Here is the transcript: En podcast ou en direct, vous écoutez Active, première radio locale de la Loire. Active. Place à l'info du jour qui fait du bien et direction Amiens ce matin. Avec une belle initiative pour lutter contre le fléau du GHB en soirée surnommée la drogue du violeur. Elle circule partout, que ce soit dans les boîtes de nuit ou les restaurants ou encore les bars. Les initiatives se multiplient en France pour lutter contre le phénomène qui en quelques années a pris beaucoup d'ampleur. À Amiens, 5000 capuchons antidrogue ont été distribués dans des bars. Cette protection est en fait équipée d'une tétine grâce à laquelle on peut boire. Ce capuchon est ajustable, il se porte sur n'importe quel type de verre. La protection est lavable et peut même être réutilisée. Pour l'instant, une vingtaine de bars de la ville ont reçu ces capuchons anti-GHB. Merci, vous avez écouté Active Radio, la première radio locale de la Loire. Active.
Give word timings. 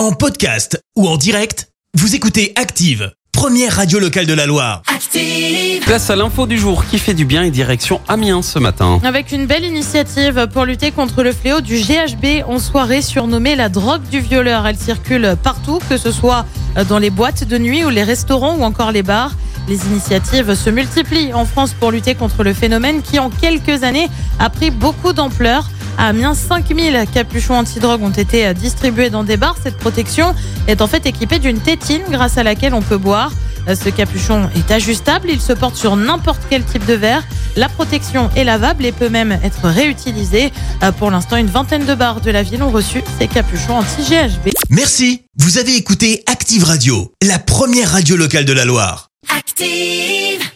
En 0.00 0.12
podcast 0.12 0.82
ou 0.96 1.06
en 1.06 1.18
direct, 1.18 1.68
vous 1.92 2.14
écoutez 2.14 2.54
Active, 2.56 3.12
première 3.32 3.76
radio 3.76 3.98
locale 3.98 4.24
de 4.24 4.32
la 4.32 4.46
Loire. 4.46 4.80
Active. 4.86 5.82
Place 5.82 6.08
à 6.08 6.16
l'info 6.16 6.46
du 6.46 6.56
jour 6.56 6.86
qui 6.86 6.98
fait 6.98 7.12
du 7.12 7.26
bien 7.26 7.42
et 7.42 7.50
direction 7.50 8.00
Amiens 8.08 8.40
ce 8.40 8.58
matin. 8.58 8.98
Avec 9.04 9.30
une 9.30 9.44
belle 9.44 9.62
initiative 9.62 10.48
pour 10.54 10.64
lutter 10.64 10.90
contre 10.90 11.22
le 11.22 11.32
fléau 11.32 11.60
du 11.60 11.76
GHB 11.76 12.48
en 12.48 12.58
soirée 12.58 13.02
surnommée 13.02 13.56
la 13.56 13.68
drogue 13.68 14.00
du 14.10 14.20
violeur. 14.20 14.66
Elle 14.66 14.78
circule 14.78 15.36
partout, 15.42 15.80
que 15.90 15.98
ce 15.98 16.12
soit 16.12 16.46
dans 16.88 16.98
les 16.98 17.10
boîtes 17.10 17.44
de 17.44 17.58
nuit 17.58 17.84
ou 17.84 17.90
les 17.90 18.02
restaurants 18.02 18.56
ou 18.56 18.62
encore 18.62 18.92
les 18.92 19.02
bars. 19.02 19.34
Les 19.68 19.84
initiatives 19.84 20.54
se 20.54 20.70
multiplient 20.70 21.34
en 21.34 21.44
France 21.44 21.74
pour 21.78 21.90
lutter 21.90 22.14
contre 22.14 22.42
le 22.42 22.54
phénomène 22.54 23.02
qui 23.02 23.18
en 23.18 23.28
quelques 23.28 23.82
années 23.82 24.08
a 24.38 24.48
pris 24.48 24.70
beaucoup 24.70 25.12
d'ampleur. 25.12 25.68
À 26.00 26.06
Amiens, 26.06 26.34
5000 26.34 27.04
capuchons 27.12 27.56
antidrogue 27.56 28.02
ont 28.02 28.08
été 28.08 28.54
distribués 28.54 29.10
dans 29.10 29.22
des 29.22 29.36
bars. 29.36 29.56
Cette 29.62 29.76
protection 29.76 30.34
est 30.66 30.80
en 30.80 30.86
fait 30.86 31.04
équipée 31.04 31.38
d'une 31.38 31.60
tétine 31.60 32.00
grâce 32.08 32.38
à 32.38 32.42
laquelle 32.42 32.72
on 32.72 32.80
peut 32.80 32.96
boire. 32.96 33.30
Ce 33.66 33.90
capuchon 33.90 34.48
est 34.56 34.70
ajustable, 34.70 35.28
il 35.28 35.42
se 35.42 35.52
porte 35.52 35.76
sur 35.76 35.96
n'importe 35.96 36.40
quel 36.48 36.64
type 36.64 36.86
de 36.86 36.94
verre. 36.94 37.22
La 37.54 37.68
protection 37.68 38.30
est 38.34 38.44
lavable 38.44 38.86
et 38.86 38.92
peut 38.92 39.10
même 39.10 39.38
être 39.44 39.68
réutilisée. 39.68 40.52
Pour 40.98 41.10
l'instant, 41.10 41.36
une 41.36 41.48
vingtaine 41.48 41.84
de 41.84 41.94
bars 41.94 42.22
de 42.22 42.30
la 42.30 42.42
ville 42.42 42.62
ont 42.62 42.70
reçu 42.70 43.02
ces 43.18 43.28
capuchons 43.28 43.76
anti-GHB. 43.76 44.52
Merci, 44.70 45.24
vous 45.36 45.58
avez 45.58 45.76
écouté 45.76 46.22
Active 46.26 46.64
Radio, 46.64 47.12
la 47.22 47.38
première 47.38 47.90
radio 47.90 48.16
locale 48.16 48.46
de 48.46 48.54
la 48.54 48.64
Loire. 48.64 49.08
Active. 49.36 50.50